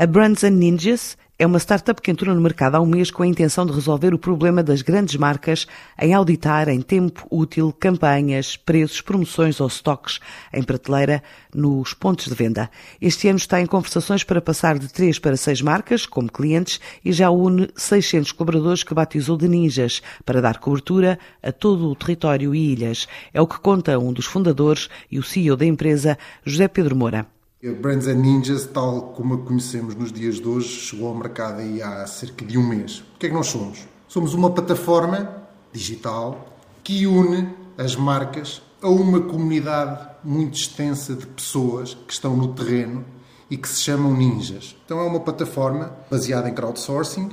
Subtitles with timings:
[0.00, 3.22] A Brands and Ninjas é uma startup que entrou no mercado há um mês com
[3.22, 5.66] a intenção de resolver o problema das grandes marcas
[6.00, 10.18] em auditar em tempo útil campanhas, preços, promoções ou estoques
[10.54, 11.22] em prateleira
[11.54, 12.70] nos pontos de venda.
[12.98, 17.12] Este ano está em conversações para passar de três para seis marcas como clientes e
[17.12, 22.54] já une 600 colaboradores que batizou de ninjas para dar cobertura a todo o território
[22.54, 23.06] e ilhas.
[23.34, 27.26] É o que conta um dos fundadores e o CEO da empresa, José Pedro Moura.
[27.62, 32.06] Brands and Ninjas, tal como a conhecemos nos dias de hoje, chegou ao mercado há
[32.06, 33.04] cerca de um mês.
[33.14, 33.86] O que é que nós somos?
[34.08, 35.30] Somos uma plataforma
[35.70, 42.54] digital que une as marcas a uma comunidade muito extensa de pessoas que estão no
[42.54, 43.04] terreno
[43.50, 44.74] e que se chamam ninjas.
[44.86, 47.28] Então é uma plataforma baseada em crowdsourcing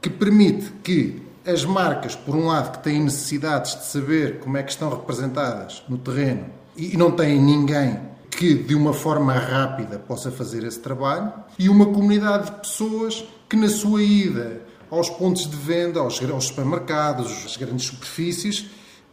[0.00, 4.62] que permite que as marcas, por um lado, que têm necessidades de saber como é
[4.62, 10.30] que estão representadas no terreno e não têm ninguém que de uma forma rápida possa
[10.30, 15.56] fazer esse trabalho e uma comunidade de pessoas que na sua ida aos pontos de
[15.56, 18.66] venda, aos, aos supermercados, às grandes superfícies,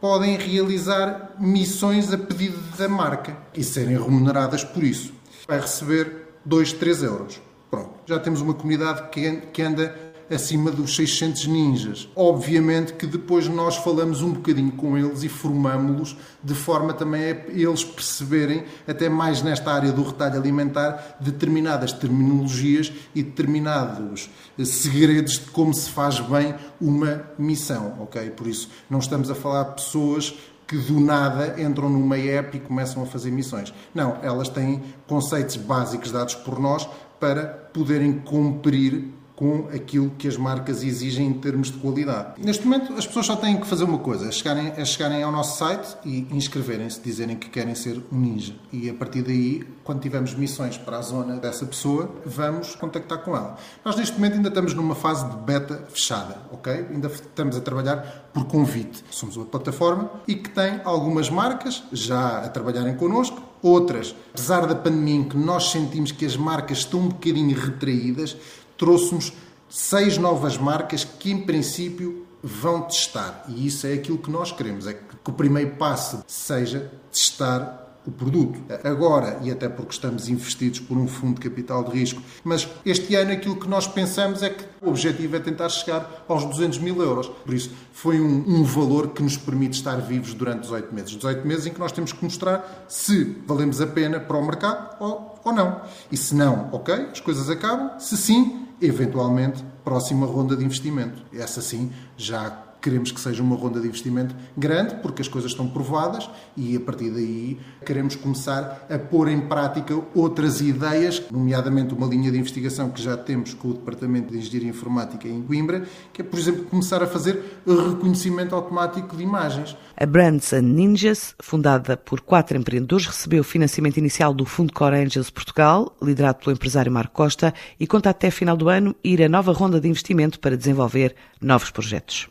[0.00, 5.12] podem realizar missões a pedido da marca e serem remuneradas por isso.
[5.48, 7.40] Vai receber 2, 3 euros.
[7.68, 12.08] Pronto, já temos uma comunidade que anda acima dos 600 ninjas.
[12.14, 17.36] Obviamente que depois nós falamos um bocadinho com eles e formamos-los de forma também a
[17.48, 24.30] eles perceberem, até mais nesta área do retalho alimentar, determinadas terminologias e determinados
[24.64, 28.30] segredos de como se faz bem uma missão, ok?
[28.30, 30.34] Por isso, não estamos a falar de pessoas
[30.66, 33.72] que do nada entram numa app e começam a fazer missões.
[33.94, 36.86] Não, elas têm conceitos básicos dados por nós
[37.18, 42.42] para poderem cumprir com aquilo que as marcas exigem em termos de qualidade.
[42.42, 45.30] Neste momento, as pessoas só têm que fazer uma coisa: é chegarem, é chegarem ao
[45.30, 48.56] nosso site e inscreverem-se, dizerem que querem ser um ninja.
[48.72, 53.36] E a partir daí, quando tivermos missões para a zona dessa pessoa, vamos contactar com
[53.36, 53.56] ela.
[53.84, 56.86] Nós, neste momento, ainda estamos numa fase de beta fechada, ok?
[56.90, 59.04] Ainda estamos a trabalhar por convite.
[59.08, 64.74] Somos uma plataforma e que tem algumas marcas já a trabalharem connosco, outras, apesar da
[64.74, 68.36] pandemia em que nós sentimos que as marcas estão um bocadinho retraídas,
[68.78, 69.32] trouxe-nos
[69.68, 73.44] seis novas marcas que, em princípio, vão testar.
[73.48, 78.10] E isso é aquilo que nós queremos, é que o primeiro passo seja testar o
[78.10, 78.58] produto.
[78.84, 83.14] Agora, e até porque estamos investidos por um fundo de capital de risco, mas este
[83.14, 87.02] ano aquilo que nós pensamos é que o objetivo é tentar chegar aos 200 mil
[87.02, 87.28] euros.
[87.28, 91.10] Por isso, foi um, um valor que nos permite estar vivos durante 18 meses.
[91.10, 94.96] 18 meses em que nós temos que mostrar se valemos a pena para o mercado
[95.00, 95.82] ou, ou não.
[96.10, 97.98] E se não, ok, as coisas acabam.
[97.98, 101.22] Se sim, eventualmente, próxima ronda de investimento.
[101.32, 105.68] Essa sim, já queremos que seja uma ronda de investimento grande, porque as coisas estão
[105.68, 112.06] provadas e a partir daí queremos começar a pôr em prática outras ideias, nomeadamente uma
[112.06, 116.22] linha de investigação que já temos com o Departamento de Engenharia Informática em Coimbra, que
[116.22, 119.76] é, por exemplo, começar a fazer reconhecimento automático de imagens.
[119.96, 125.30] A Brands and Ninjas, fundada por quatro empreendedores, recebeu financiamento inicial do Fundo Core Angels
[125.30, 129.52] Portugal, liderado pelo empresário Marco Costa, e conta até final do ano ir a nova
[129.52, 132.28] ronda de investimento para desenvolver novos projetos.